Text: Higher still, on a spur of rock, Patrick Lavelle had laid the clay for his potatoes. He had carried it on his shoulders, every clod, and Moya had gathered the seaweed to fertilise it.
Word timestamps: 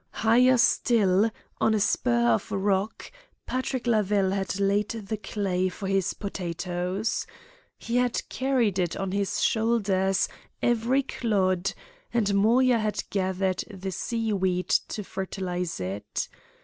Higher 0.25 0.57
still, 0.57 1.29
on 1.59 1.75
a 1.75 1.79
spur 1.79 2.29
of 2.29 2.51
rock, 2.51 3.11
Patrick 3.45 3.85
Lavelle 3.85 4.31
had 4.31 4.59
laid 4.59 4.87
the 4.89 5.17
clay 5.17 5.69
for 5.69 5.85
his 5.87 6.15
potatoes. 6.15 7.27
He 7.77 7.97
had 7.97 8.27
carried 8.27 8.79
it 8.79 8.97
on 8.97 9.11
his 9.11 9.43
shoulders, 9.43 10.27
every 10.59 11.03
clod, 11.03 11.73
and 12.11 12.33
Moya 12.33 12.79
had 12.79 13.03
gathered 13.11 13.63
the 13.69 13.91
seaweed 13.91 14.69
to 14.69 15.03
fertilise 15.03 15.79
it. 15.79 16.27